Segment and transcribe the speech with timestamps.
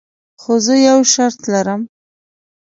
[0.41, 1.81] خو زه یو شرط لرم.